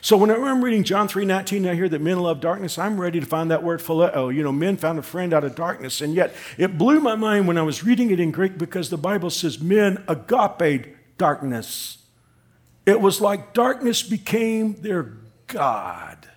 [0.00, 3.26] So whenever I'm reading John 3:19, I hear that men love darkness, I'm ready to
[3.26, 4.34] find that word phileo.
[4.34, 6.00] You know, men found a friend out of darkness.
[6.00, 8.98] And yet it blew my mind when I was reading it in Greek because the
[8.98, 11.98] Bible says men agape darkness.
[12.86, 15.14] It was like darkness became their
[15.46, 16.28] God.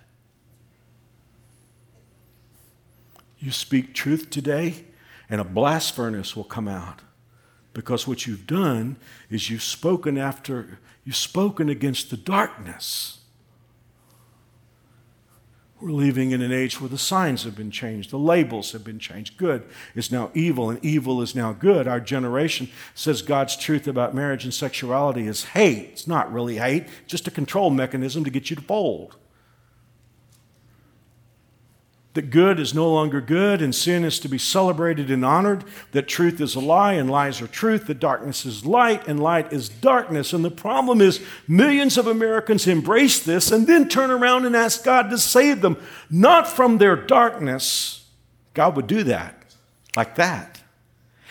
[3.38, 4.84] You speak truth today,
[5.28, 7.00] and a blast furnace will come out.
[7.74, 8.96] Because what you've done
[9.30, 13.21] is you've spoken after, you've spoken against the darkness.
[15.82, 19.00] We're living in an age where the signs have been changed, the labels have been
[19.00, 19.36] changed.
[19.36, 19.64] Good
[19.96, 21.88] is now evil, and evil is now good.
[21.88, 25.88] Our generation says God's truth about marriage and sexuality is hate.
[25.90, 29.16] It's not really hate, just a control mechanism to get you to fold
[32.14, 36.08] that good is no longer good and sin is to be celebrated and honored, that
[36.08, 39.68] truth is a lie and lies are truth, that darkness is light and light is
[39.68, 40.32] darkness.
[40.32, 44.84] And the problem is, millions of Americans embrace this and then turn around and ask
[44.84, 45.78] God to save them,
[46.10, 48.06] not from their darkness.
[48.52, 49.54] God would do that,
[49.96, 50.60] like that.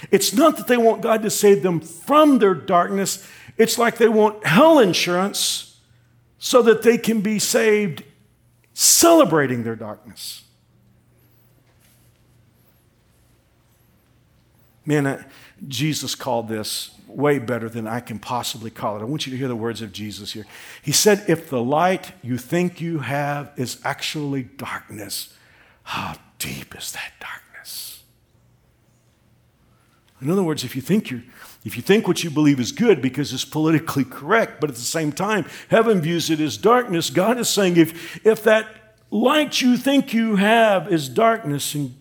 [0.10, 4.10] It's not that they want God to save them from their darkness, it's like they
[4.10, 5.80] want hell insurance
[6.40, 8.04] so that they can be saved
[8.74, 10.41] celebrating their darkness.
[14.86, 15.26] Man,
[15.68, 19.02] Jesus called this way better than I can possibly call it.
[19.02, 20.46] I want you to hear the words of Jesus here.
[20.82, 25.36] He said, If the light you think you have is actually darkness,
[25.84, 28.04] how deep is that darkness?
[30.22, 31.24] In other words, if you think you're
[31.64, 34.82] if you think what you believe is good because it's politically correct, but at the
[34.82, 39.78] same time, heaven views it as darkness, God is saying if, if that light you
[39.78, 41.96] think you have is darkness and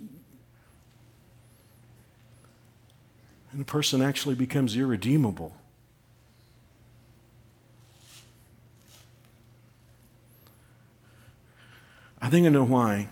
[3.50, 5.55] and the person actually becomes irredeemable.
[12.23, 13.09] I think I know why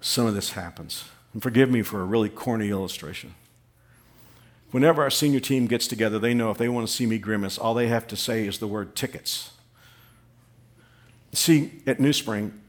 [0.00, 1.04] some of this happens.
[1.32, 3.34] And forgive me for a really corny illustration.
[4.70, 7.58] Whenever our senior team gets together, they know if they want to see me grimace,
[7.58, 9.50] all they have to say is the word tickets.
[11.32, 12.60] See, at New Spring,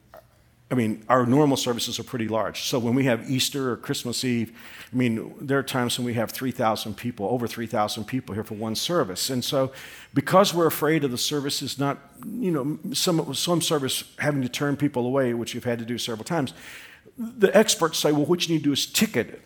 [0.71, 2.63] I mean, our normal services are pretty large.
[2.63, 4.57] So when we have Easter or Christmas Eve,
[4.91, 8.53] I mean, there are times when we have 3,000 people, over 3,000 people here for
[8.53, 9.29] one service.
[9.29, 9.73] And so
[10.13, 14.77] because we're afraid of the services not, you know, some, some service having to turn
[14.77, 16.53] people away, which you've had to do several times,
[17.17, 19.41] the experts say, well, what you need to do is ticket it.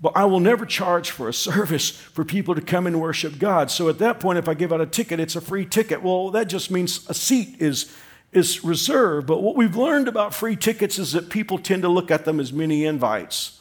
[0.00, 3.70] But I will never charge for a service for people to come and worship God.
[3.70, 6.02] So at that point, if I give out a ticket, it's a free ticket.
[6.02, 7.94] Well, that just means a seat is
[8.34, 9.26] is reserved.
[9.26, 12.40] But what we've learned about free tickets is that people tend to look at them
[12.40, 13.60] as mini invites.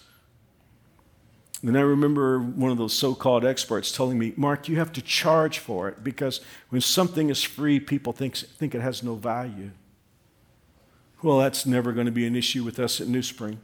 [1.65, 5.01] And I remember one of those so called experts telling me, Mark, you have to
[5.01, 9.71] charge for it because when something is free, people think, think it has no value.
[11.21, 13.59] Well, that's never going to be an issue with us at New Spring.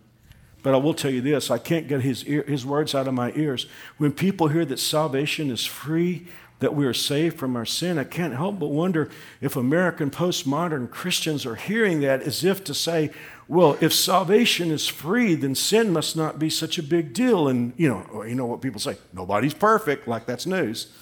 [0.63, 3.13] But I will tell you this I can't get his, ear, his words out of
[3.13, 3.67] my ears.
[3.97, 6.27] When people hear that salvation is free,
[6.59, 10.91] that we are saved from our sin, I can't help but wonder if American postmodern
[10.91, 13.11] Christians are hearing that as if to say,
[13.47, 17.47] well, if salvation is free, then sin must not be such a big deal.
[17.47, 20.93] And you know, you know what people say, nobody's perfect, like that's news.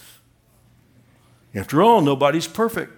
[1.56, 2.94] After all, nobody's perfect.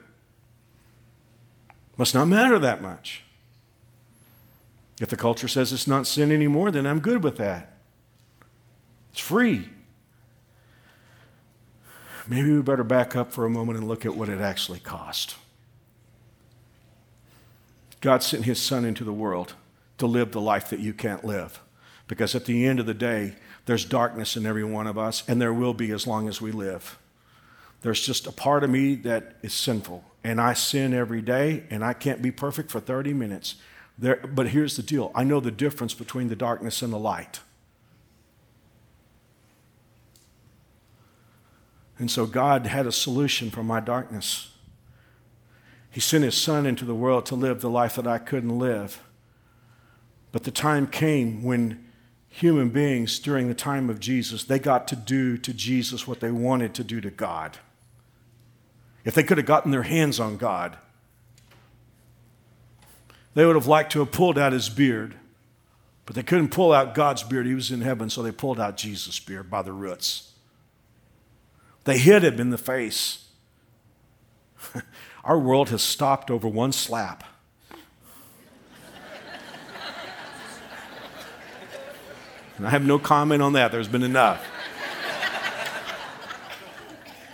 [1.97, 3.23] Must not matter that much.
[4.99, 7.73] If the culture says it's not sin anymore, then I'm good with that.
[9.11, 9.69] It's free
[12.29, 15.35] maybe we better back up for a moment and look at what it actually cost.
[18.01, 19.55] God sent his son into the world
[19.97, 21.59] to live the life that you can't live.
[22.07, 25.41] Because at the end of the day, there's darkness in every one of us, and
[25.41, 26.97] there will be as long as we live.
[27.81, 31.83] There's just a part of me that is sinful, and I sin every day, and
[31.83, 33.55] I can't be perfect for 30 minutes.
[33.97, 37.41] There, but here's the deal I know the difference between the darkness and the light.
[41.99, 44.51] And so God had a solution for my darkness.
[45.91, 49.03] He sent his son into the world to live the life that I couldn't live.
[50.31, 51.85] But the time came when
[52.29, 56.31] human beings during the time of Jesus, they got to do to Jesus what they
[56.31, 57.57] wanted to do to God.
[59.03, 60.77] If they could have gotten their hands on God,
[63.33, 65.15] they would have liked to have pulled out his beard.
[66.05, 67.45] But they couldn't pull out God's beard.
[67.45, 70.28] He was in heaven, so they pulled out Jesus' beard by the roots.
[71.83, 73.29] They hit him in the face.
[75.23, 77.23] Our world has stopped over one slap.
[82.57, 83.71] And I have no comment on that.
[83.71, 84.45] There's been enough.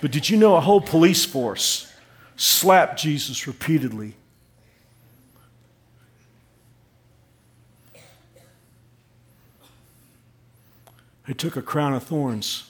[0.02, 1.92] But did you know a whole police force
[2.36, 4.14] slapped Jesus repeatedly?
[11.26, 12.70] They took a crown of thorns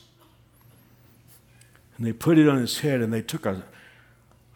[1.98, 3.64] and they put it on his head, and they took a,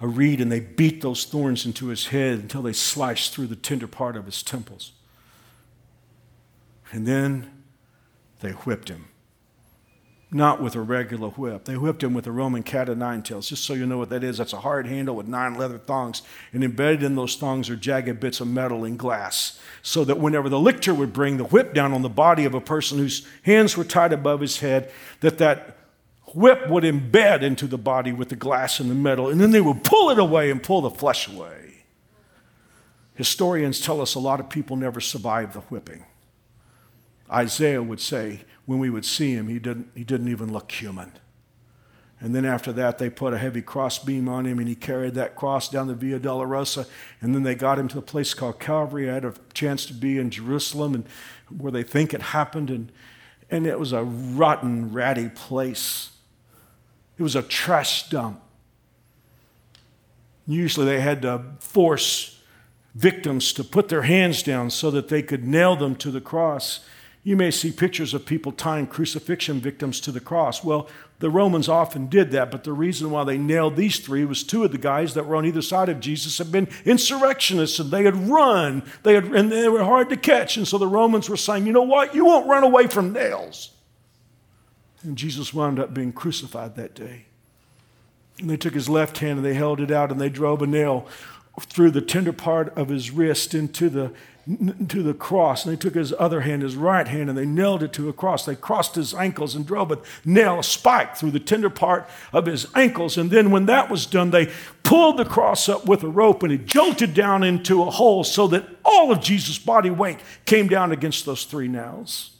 [0.02, 3.56] a reed and they beat those thorns into his head until they sliced through the
[3.56, 4.94] tender part of his temples.
[6.92, 7.52] And then
[8.40, 9.10] they whipped him
[10.32, 11.66] not with a regular whip.
[11.66, 13.50] They whipped him with a Roman cat o' nine tails.
[13.50, 16.22] Just so you know what that is, that's a hard handle with nine leather thongs.
[16.54, 19.60] And embedded in those thongs are jagged bits of metal and glass.
[19.82, 22.62] So that whenever the lictor would bring the whip down on the body of a
[22.62, 25.78] person whose hands were tied above his head, that that
[26.36, 29.30] whip would embed into the body with the glass and the metal.
[29.30, 31.84] And then they would pull it away and pull the flesh away.
[33.16, 36.06] Historians tell us a lot of people never survived the whipping.
[37.32, 41.12] Isaiah would say, when we would see him, he didn't, he didn't even look human.
[42.22, 45.36] And then after that, they put a heavy crossbeam on him, and he carried that
[45.36, 46.86] cross down the Via Dolorosa.
[47.22, 49.10] And then they got him to a place called Calvary.
[49.10, 51.06] I had a chance to be in Jerusalem, and
[51.50, 52.92] where they think it happened, and,
[53.50, 56.12] and it was a rotten, ratty place.
[57.20, 58.42] It was a trash dump.
[60.48, 62.42] Usually, they had to force
[62.96, 66.80] victims to put their hands down so that they could nail them to the cross.
[67.24, 70.64] You may see pictures of people tying crucifixion victims to the cross.
[70.64, 70.88] Well,
[71.20, 74.64] the Romans often did that, but the reason why they nailed these three was two
[74.64, 78.04] of the guys that were on either side of Jesus had been insurrectionists and they
[78.04, 80.56] had run, they had, and they were hard to catch.
[80.56, 82.16] And so the Romans were saying, you know what?
[82.16, 83.72] You won't run away from nails.
[85.04, 87.26] And Jesus wound up being crucified that day.
[88.40, 90.68] And they took his left hand and they held it out and they drove a
[90.68, 91.08] nail
[91.60, 94.14] through the tender part of his wrist into the
[94.88, 95.64] to the cross.
[95.66, 98.14] And they took his other hand, his right hand, and they nailed it to a
[98.14, 98.46] cross.
[98.46, 102.46] They crossed his ankles and drove a nail, a spike through the tender part of
[102.46, 103.18] his ankles.
[103.18, 104.52] And then when that was done, they
[104.84, 108.48] pulled the cross up with a rope and it jolted down into a hole so
[108.48, 112.32] that all of Jesus' body weight came down against those three nails.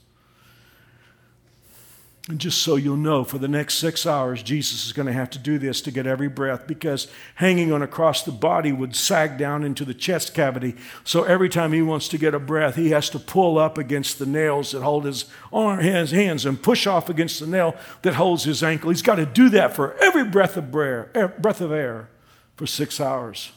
[2.30, 5.32] And just so you'll know, for the next six hours, Jesus is going to have
[5.32, 9.40] to do this to get every breath because hanging on across the body would sag
[9.40, 10.76] down into the chest cavity.
[11.04, 14.20] So every time he wants to get a breath, he has to pull up against
[14.20, 18.44] the nails that hold his hands, hands and push off against the nail that holds
[18.44, 18.92] his ankle.
[18.92, 22.10] He's got to do that for every breath of air, er, breath of air
[22.56, 23.52] for six hours.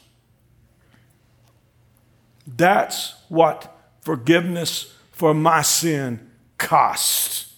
[2.47, 7.52] That's what forgiveness for my sin costs.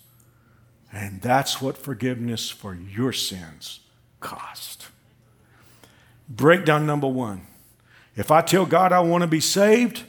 [0.96, 3.82] And that's what forgiveness for your sins
[4.22, 4.88] cost.
[6.30, 7.46] Breakdown number one.
[8.16, 10.04] If I tell God I want to be saved,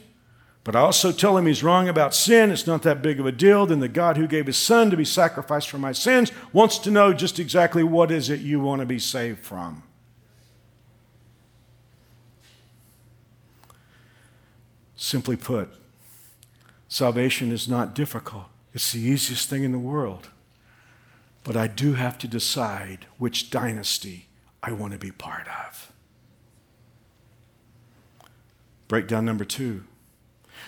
[0.63, 3.33] but I also tell him he's wrong about sin, it's not that big of a
[3.33, 6.77] deal, then the God who gave his son to be sacrificed for my sins wants
[6.79, 9.83] to know just exactly what is it you want to be saved from.
[14.95, 15.69] Simply put,
[16.87, 18.45] salvation is not difficult.
[18.73, 20.29] It's the easiest thing in the world.
[21.43, 24.27] But I do have to decide which dynasty
[24.61, 25.91] I want to be part of.
[28.87, 29.83] Breakdown number two.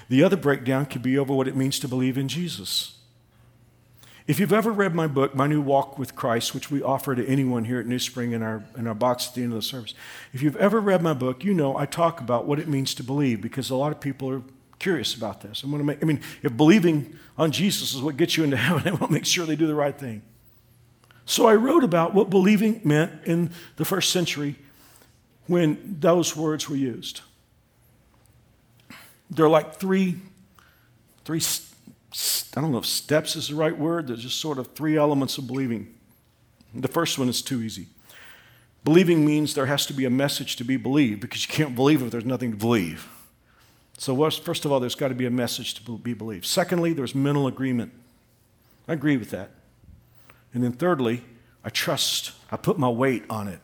[0.09, 2.99] The other breakdown could be over what it means to believe in Jesus.
[4.29, 7.25] If you've ever read my book, My New Walk with Christ, which we offer to
[7.27, 9.63] anyone here at New Spring in our, in our box at the end of the
[9.63, 9.95] service,
[10.33, 13.03] if you've ever read my book, you know I talk about what it means to
[13.03, 14.43] believe because a lot of people are
[14.77, 15.63] curious about this.
[15.63, 18.57] I'm going to make, I mean, if believing on Jesus is what gets you into
[18.57, 20.21] heaven, I want to make sure they do the right thing.
[21.29, 24.55] So I wrote about what believing meant in the first century
[25.45, 27.21] when those words were used.
[29.29, 30.15] There are like three,
[31.25, 31.39] three,
[32.57, 35.37] I don't know if steps is the right word, there's just sort of three elements
[35.37, 35.93] of believing.
[36.73, 37.85] The first one is too easy.
[38.83, 42.01] Believing means there has to be a message to be believed because you can't believe
[42.01, 43.07] if there's nothing to believe.
[43.99, 46.47] So, first of all, there's got to be a message to be believed.
[46.47, 47.91] Secondly, there's mental agreement.
[48.87, 49.51] I agree with that.
[50.53, 51.23] And then thirdly,
[51.63, 53.59] I trust, I put my weight on it.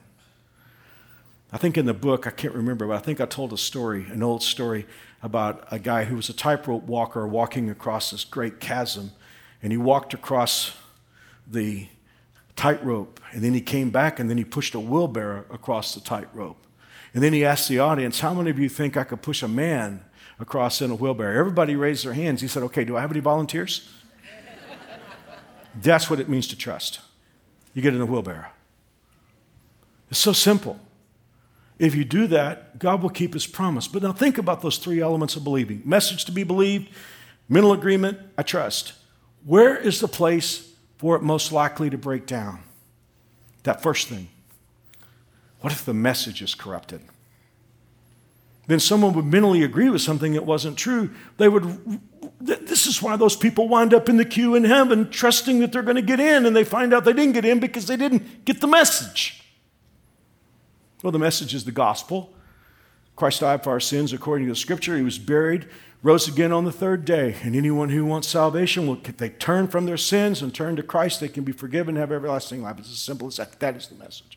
[1.52, 4.06] I think in the book, I can't remember, but I think I told a story,
[4.10, 4.86] an old story
[5.22, 9.12] about a guy who was a tightrope walker walking across this great chasm.
[9.62, 10.76] And he walked across
[11.46, 11.88] the
[12.56, 16.58] tightrope, and then he came back, and then he pushed a wheelbarrow across the tightrope.
[17.14, 19.48] And then he asked the audience, How many of you think I could push a
[19.48, 20.04] man
[20.38, 21.38] across in a wheelbarrow?
[21.38, 22.40] Everybody raised their hands.
[22.40, 23.88] He said, Okay, do I have any volunteers?
[25.76, 27.00] That's what it means to trust.
[27.74, 28.46] You get in a wheelbarrow.
[30.10, 30.80] It's so simple.
[31.78, 33.86] If you do that, God will keep his promise.
[33.86, 36.88] But now think about those three elements of believing message to be believed,
[37.48, 38.94] mental agreement, I trust.
[39.44, 42.60] Where is the place for it most likely to break down?
[43.64, 44.28] That first thing.
[45.60, 47.02] What if the message is corrupted?
[48.68, 51.10] Then someone would mentally agree with something that wasn't true.
[51.36, 52.00] They would
[52.40, 55.82] this is why those people wind up in the queue in heaven, trusting that they're
[55.82, 58.44] going to get in, and they find out they didn't get in because they didn't
[58.44, 59.42] get the message.
[61.02, 62.34] Well, the message is the gospel.
[63.14, 64.96] Christ died for our sins according to the scripture.
[64.96, 65.66] He was buried,
[66.02, 67.36] rose again on the third day.
[67.42, 70.82] And anyone who wants salvation, will, if they turn from their sins and turn to
[70.82, 72.78] Christ, they can be forgiven and have everlasting life.
[72.78, 73.58] It's as simple as that.
[73.60, 74.35] That is the message.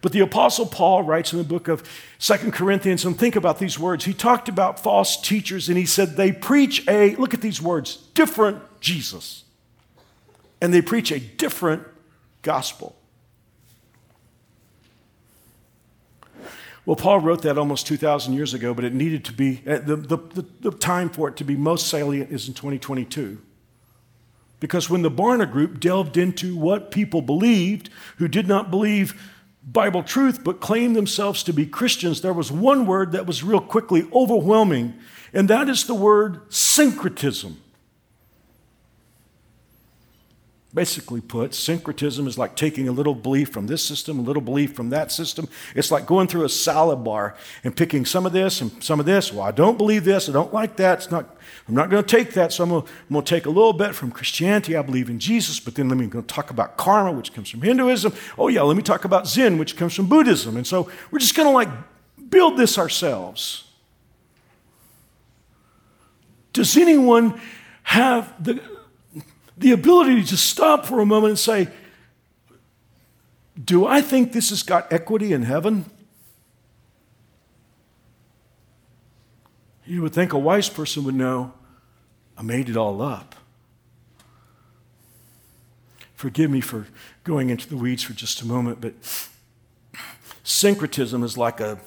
[0.00, 1.88] But the Apostle Paul writes in the book of
[2.18, 4.04] Second Corinthians, and think about these words.
[4.04, 7.96] He talked about false teachers, and he said they preach a, look at these words,
[8.14, 9.44] different Jesus.
[10.60, 11.82] And they preach a different
[12.42, 12.94] gospel.
[16.86, 19.96] Well, Paul wrote that almost 2,000 years ago, but it needed to be, uh, the,
[19.96, 23.38] the, the, the time for it to be most salient is in 2022.
[24.58, 29.20] Because when the Barna group delved into what people believed who did not believe
[29.72, 33.60] Bible truth but claimed themselves to be Christians, there was one word that was real
[33.60, 34.94] quickly overwhelming,
[35.32, 37.60] and that is the word syncretism.
[40.74, 44.74] Basically put, syncretism is like taking a little belief from this system, a little belief
[44.74, 45.48] from that system.
[45.74, 49.06] It's like going through a salad bar and picking some of this and some of
[49.06, 49.32] this.
[49.32, 50.28] Well, I don't believe this.
[50.28, 50.98] I don't like that.
[50.98, 52.52] It's not, I'm not going to take that.
[52.52, 54.76] So I'm going, to, I'm going to take a little bit from Christianity.
[54.76, 57.62] I believe in Jesus, but then let me go talk about karma, which comes from
[57.62, 58.12] Hinduism.
[58.36, 60.58] Oh, yeah, let me talk about Zen, which comes from Buddhism.
[60.58, 61.70] And so we're just going to like
[62.28, 63.64] build this ourselves.
[66.52, 67.40] Does anyone
[67.84, 68.60] have the
[69.58, 71.68] the ability to stop for a moment and say,
[73.62, 75.84] Do I think this has got equity in heaven?
[79.84, 81.52] You would think a wise person would know,
[82.36, 83.34] I made it all up.
[86.14, 86.86] Forgive me for
[87.24, 88.94] going into the weeds for just a moment, but
[90.42, 91.78] syncretism is like a,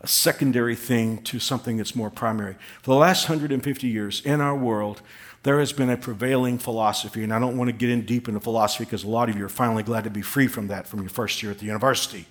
[0.00, 2.56] a secondary thing to something that's more primary.
[2.82, 5.00] For the last 150 years in our world,
[5.42, 8.40] there has been a prevailing philosophy, and I don't want to get in deep into
[8.40, 11.00] philosophy because a lot of you are finally glad to be free from that from
[11.00, 12.26] your first year at the university.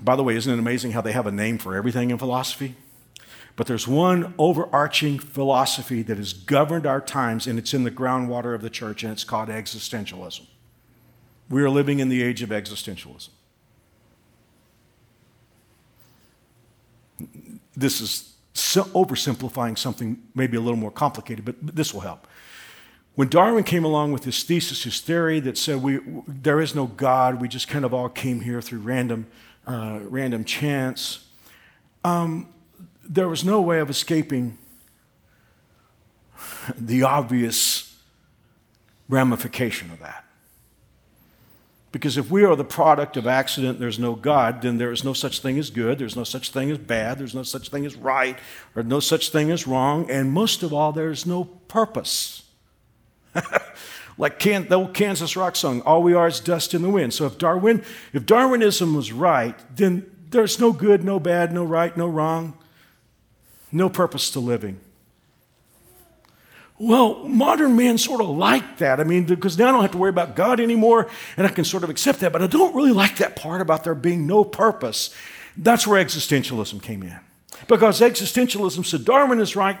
[0.00, 2.74] By the way, isn't it amazing how they have a name for everything in philosophy?
[3.56, 8.54] But there's one overarching philosophy that has governed our times, and it's in the groundwater
[8.54, 10.46] of the church, and it's called existentialism.
[11.48, 13.28] We are living in the age of existentialism.
[17.76, 22.26] This is oversimplifying something maybe a little more complicated, but this will help.
[23.14, 26.86] When Darwin came along with his thesis, his theory that said we, there is no
[26.86, 29.26] God, we just kind of all came here through random,
[29.66, 31.26] uh, random chance,
[32.04, 32.48] um,
[33.04, 34.56] there was no way of escaping
[36.76, 37.96] the obvious
[39.08, 40.24] ramification of that.
[41.92, 45.12] Because if we are the product of accident, there's no God, then there is no
[45.12, 47.96] such thing as good, there's no such thing as bad, there's no such thing as
[47.96, 48.38] right,
[48.76, 52.44] or no such thing as wrong, and most of all, there's no purpose.
[54.18, 57.12] like Can- the old Kansas rock song, all we are is dust in the wind.
[57.12, 57.82] So if Darwin,
[58.12, 62.56] if Darwinism was right, then there's no good, no bad, no right, no wrong,
[63.72, 64.80] no purpose to living.
[66.82, 69.00] Well, modern man sort of like that.
[69.00, 71.62] I mean, because now I don't have to worry about God anymore, and I can
[71.62, 72.32] sort of accept that.
[72.32, 75.14] But I don't really like that part about there being no purpose.
[75.58, 77.20] That's where existentialism came in.
[77.68, 79.78] Because existentialism said Darwin is right,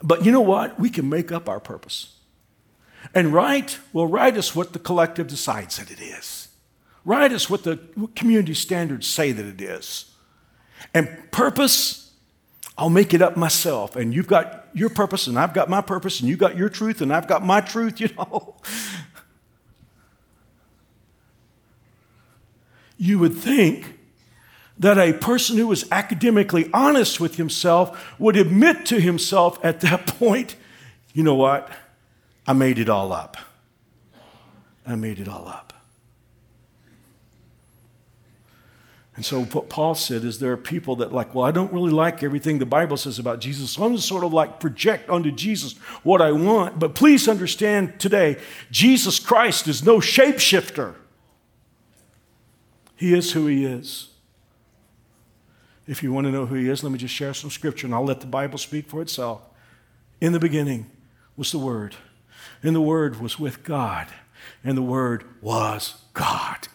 [0.00, 0.78] but you know what?
[0.78, 2.14] We can make up our purpose.
[3.12, 6.46] And right, well, right is what the collective decides that it is.
[7.04, 7.80] Right is what the
[8.14, 10.12] community standards say that it is.
[10.94, 12.01] And purpose,
[12.76, 13.96] I'll make it up myself.
[13.96, 17.00] And you've got your purpose and I've got my purpose and you've got your truth
[17.00, 18.56] and I've got my truth, you know.
[22.96, 23.98] you would think
[24.78, 30.06] that a person who was academically honest with himself would admit to himself at that
[30.18, 30.56] point,
[31.12, 31.70] you know what?
[32.46, 33.36] I made it all up.
[34.86, 35.71] I made it all up.
[39.14, 41.90] And so what Paul said is there are people that like, well, I don't really
[41.90, 43.72] like everything the Bible says about Jesus.
[43.72, 46.78] So I'm sort of like project onto Jesus what I want.
[46.78, 48.38] But please understand today,
[48.70, 50.94] Jesus Christ is no shapeshifter.
[52.96, 54.08] He is who he is.
[55.86, 57.94] If you want to know who he is, let me just share some scripture and
[57.94, 59.42] I'll let the Bible speak for itself.
[60.20, 60.90] In the beginning
[61.36, 61.96] was the Word,
[62.62, 64.06] and the Word was with God,
[64.62, 66.68] and the Word was God.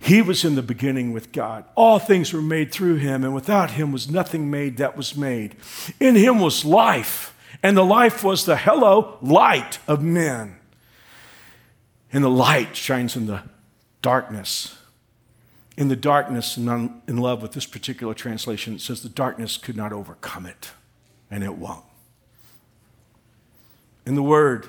[0.00, 1.64] He was in the beginning with God.
[1.74, 5.56] All things were made through him, and without him was nothing made that was made.
[5.98, 10.56] In him was life, and the life was the hello light of men.
[12.12, 13.42] And the light shines in the
[14.00, 14.78] darkness.
[15.76, 19.56] In the darkness, and I'm in love with this particular translation, it says the darkness
[19.56, 20.70] could not overcome it,
[21.30, 21.84] and it won't.
[24.06, 24.68] And the Word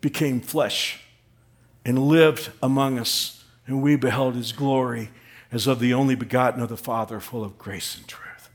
[0.00, 1.00] became flesh
[1.84, 5.10] and lived among us and we beheld his glory
[5.50, 8.50] as of the only begotten of the Father, full of grace and truth.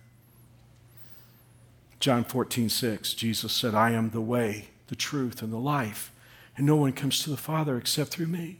[1.99, 6.11] John 14, 6, Jesus said, I am the way, the truth, and the life,
[6.55, 8.59] and no one comes to the Father except through me.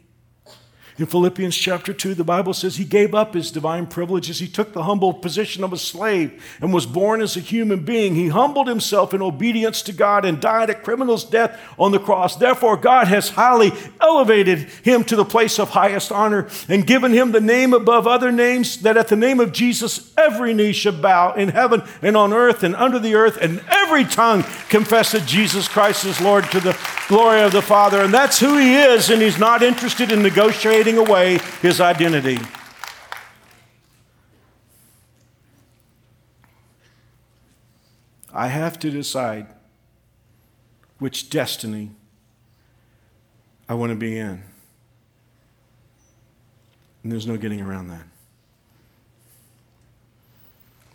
[1.00, 4.38] In Philippians chapter 2, the Bible says he gave up his divine privileges.
[4.38, 8.14] He took the humble position of a slave and was born as a human being.
[8.14, 12.36] He humbled himself in obedience to God and died a criminal's death on the cross.
[12.36, 17.32] Therefore, God has highly elevated him to the place of highest honor and given him
[17.32, 21.32] the name above other names, that at the name of Jesus every knee should bow
[21.32, 25.66] in heaven and on earth and under the earth, and every tongue confess that Jesus
[25.66, 26.78] Christ is Lord to the
[27.08, 28.02] glory of the Father.
[28.02, 32.38] And that's who he is, and he's not interested in negotiating away his identity.
[38.32, 39.46] I have to decide
[40.98, 41.90] which destiny
[43.68, 44.42] I want to be in.
[47.02, 48.04] And there's no getting around that.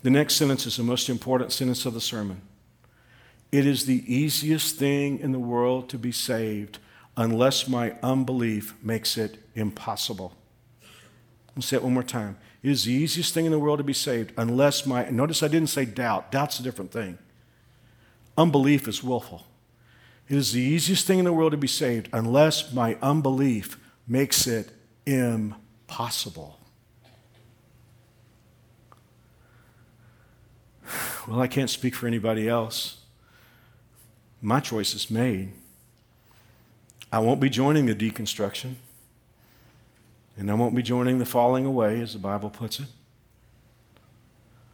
[0.03, 2.41] The next sentence is the most important sentence of the sermon.
[3.51, 6.77] It is the easiest thing in the world to be saved
[7.17, 10.33] unless my unbelief makes it impossible.
[11.55, 12.37] I'll say it one more time.
[12.61, 15.47] It is the easiest thing in the world to be saved unless my, notice I
[15.47, 16.31] didn't say doubt.
[16.31, 17.17] Doubt's a different thing.
[18.37, 19.45] Unbelief is willful.
[20.27, 24.47] It is the easiest thing in the world to be saved unless my unbelief makes
[24.47, 24.71] it
[25.05, 26.59] impossible.
[31.27, 32.97] Well, I can't speak for anybody else.
[34.43, 35.53] My choice is made.
[37.15, 38.73] I won't be joining the deconstruction,
[40.35, 42.87] and I won't be joining the falling away, as the Bible puts it.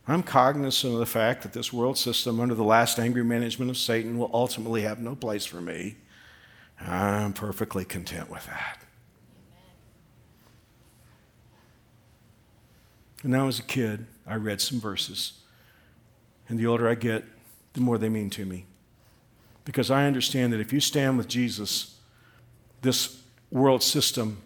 [0.08, 3.78] I'm cognizant of the fact that this world system, under the last angry management of
[3.78, 5.98] Satan, will ultimately have no place for me.
[6.80, 8.82] I'm perfectly content with that.
[13.22, 15.34] And now, as a kid, I read some verses.
[16.50, 17.24] And the older I get,
[17.74, 18.66] the more they mean to me.
[19.64, 22.00] Because I understand that if you stand with Jesus,
[22.82, 24.41] this world system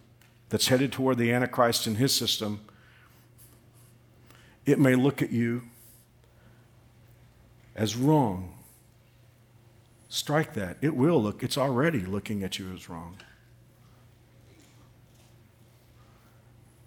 [0.49, 2.61] that's headed toward the Antichrist and his system,
[4.65, 5.63] it may look at you
[7.75, 8.53] as wrong.
[10.09, 10.77] Strike that.
[10.81, 13.17] It will look, it's already looking at you as wrong.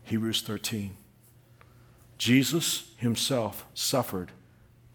[0.05, 0.97] Hebrews 13.
[2.17, 4.33] Jesus himself suffered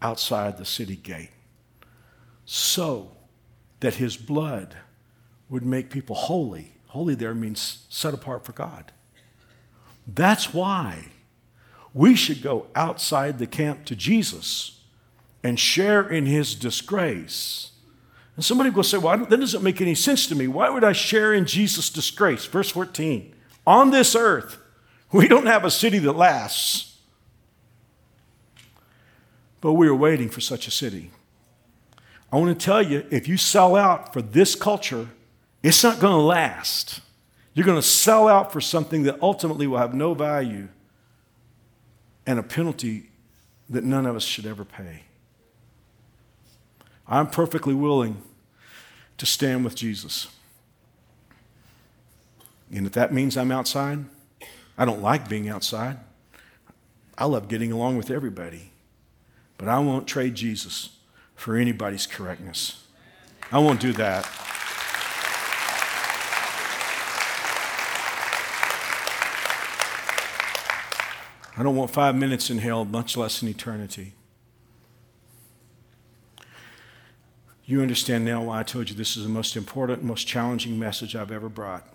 [0.02, 1.30] outside the city gate
[2.44, 3.12] so
[3.80, 4.76] that his blood
[5.54, 6.72] would make people holy.
[6.88, 8.90] Holy there means set apart for God.
[10.04, 11.10] That's why
[11.94, 14.80] we should go outside the camp to Jesus
[15.44, 17.70] and share in his disgrace.
[18.34, 20.48] And somebody will say, well, that doesn't make any sense to me.
[20.48, 22.46] Why would I share in Jesus' disgrace?
[22.46, 23.32] Verse 14.
[23.64, 24.58] On this earth,
[25.12, 26.98] we don't have a city that lasts,
[29.60, 31.12] but we are waiting for such a city.
[32.32, 35.10] I want to tell you if you sell out for this culture,
[35.64, 37.00] it's not going to last.
[37.54, 40.68] You're going to sell out for something that ultimately will have no value
[42.26, 43.10] and a penalty
[43.70, 45.04] that none of us should ever pay.
[47.08, 48.20] I'm perfectly willing
[49.16, 50.28] to stand with Jesus.
[52.70, 54.04] And if that means I'm outside,
[54.76, 55.98] I don't like being outside.
[57.16, 58.70] I love getting along with everybody.
[59.56, 60.98] But I won't trade Jesus
[61.34, 62.84] for anybody's correctness.
[63.50, 64.28] I won't do that.
[71.56, 74.12] I don't want five minutes in hell, much less an eternity.
[77.64, 81.16] You understand now why I told you this is the most important, most challenging message
[81.16, 81.88] I've ever brought.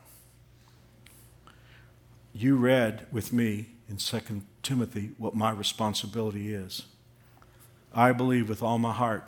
[2.34, 6.84] You read with me in 2 Timothy what my responsibility is.
[7.94, 9.28] I believe with all my heart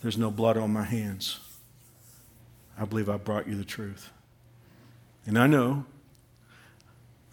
[0.00, 1.40] there's no blood on my hands.
[2.78, 4.10] I believe I brought you the truth.
[5.26, 5.84] And I know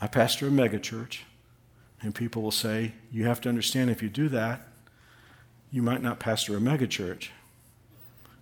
[0.02, 1.20] I pastor a megachurch.
[2.02, 4.68] And people will say, you have to understand if you do that,
[5.72, 7.30] you might not pastor a megachurch.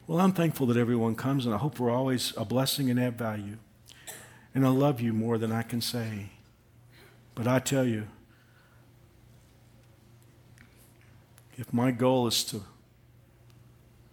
[0.06, 3.18] Well, I'm thankful that everyone comes, and I hope we're always a blessing and add
[3.18, 3.58] value.
[4.54, 6.32] And I love you more than I can say.
[7.36, 8.08] But I tell you,
[11.58, 12.64] if my goal is to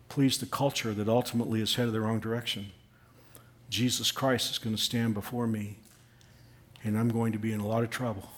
[0.09, 2.73] please the culture that ultimately is headed the wrong direction,
[3.69, 5.79] Jesus Christ is going to stand before me,
[6.83, 8.31] and I'm going to be in a lot of trouble.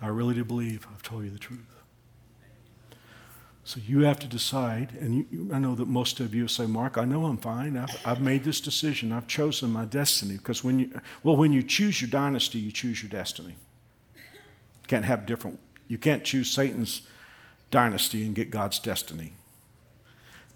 [0.00, 1.78] I really do believe I've told you the truth.
[3.68, 6.96] So you have to decide, and you, I know that most of you say, Mark,
[6.96, 7.76] I know I'm fine.
[7.76, 9.12] I've, I've made this decision.
[9.12, 10.38] I've chosen my destiny.
[10.38, 13.56] Because when you, well, when you choose your dynasty, you choose your destiny.
[14.14, 17.02] You can't have different, you can't choose Satan's
[17.70, 19.34] dynasty and get God's destiny.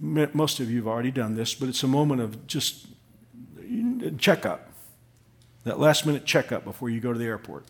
[0.01, 2.87] most of you have already done this, but it's a moment of just
[4.17, 4.71] checkup,
[5.65, 7.67] that last minute checkup before you go to the airport.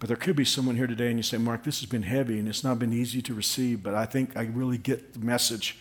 [0.00, 2.38] But there could be someone here today and you say, Mark, this has been heavy
[2.38, 5.76] and it's not been easy to receive, but I think I really get the message,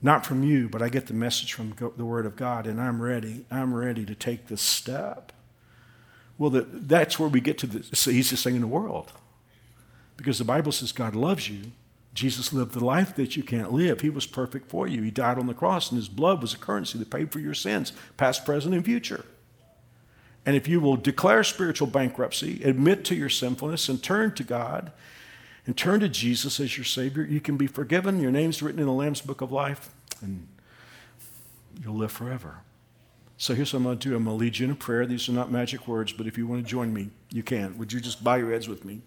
[0.00, 3.02] not from you, but I get the message from the Word of God, and I'm
[3.02, 3.44] ready.
[3.50, 5.32] I'm ready to take this step.
[6.38, 9.10] Well, the, that's where we get to the, the easiest thing in the world.
[10.16, 11.72] Because the Bible says God loves you.
[12.14, 14.02] Jesus lived the life that you can't live.
[14.02, 15.02] He was perfect for you.
[15.02, 17.54] He died on the cross, and his blood was a currency that paid for your
[17.54, 19.24] sins, past, present, and future.
[20.48, 24.92] And if you will declare spiritual bankruptcy, admit to your sinfulness, and turn to God,
[25.66, 28.18] and turn to Jesus as your Savior, you can be forgiven.
[28.22, 29.90] Your name's written in the Lamb's Book of Life,
[30.22, 30.48] and
[31.78, 32.60] you'll live forever.
[33.36, 35.04] So here's what I'm going to do I'm going to lead you in a prayer.
[35.04, 37.76] These are not magic words, but if you want to join me, you can.
[37.76, 39.02] Would you just bow your heads with me?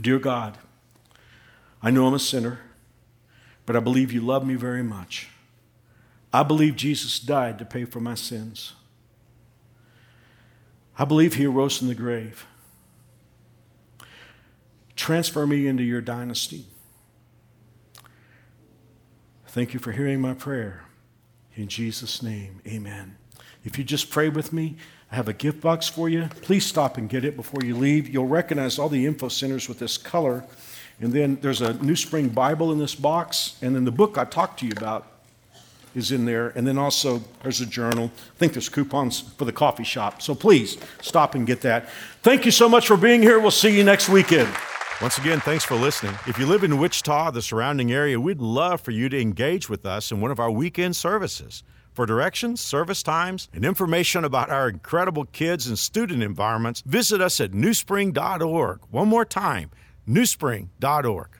[0.00, 0.58] Dear God,
[1.82, 2.60] I know I'm a sinner,
[3.66, 5.28] but I believe you love me very much.
[6.32, 8.74] I believe Jesus died to pay for my sins.
[11.00, 12.44] I believe he arose from the grave.
[14.96, 16.66] Transfer me into your dynasty.
[19.46, 20.84] Thank you for hearing my prayer.
[21.54, 23.16] In Jesus' name, amen.
[23.64, 24.76] If you just pray with me,
[25.10, 26.28] I have a gift box for you.
[26.42, 28.06] Please stop and get it before you leave.
[28.06, 30.44] You'll recognize all the info centers with this color.
[31.00, 33.56] And then there's a New Spring Bible in this box.
[33.62, 35.09] And then the book I talked to you about
[35.94, 36.48] is in there.
[36.50, 38.10] And then also there's a journal.
[38.14, 40.22] I think there's coupons for the coffee shop.
[40.22, 41.88] So please stop and get that.
[42.22, 43.38] Thank you so much for being here.
[43.40, 44.48] We'll see you next weekend.
[45.00, 46.14] Once again, thanks for listening.
[46.26, 49.86] If you live in Wichita, the surrounding area, we'd love for you to engage with
[49.86, 51.62] us in one of our weekend services.
[51.94, 57.40] For directions, service times, and information about our incredible kids and student environments, visit us
[57.40, 58.80] at newspring.org.
[58.90, 59.70] One more time,
[60.06, 61.39] newspring.org.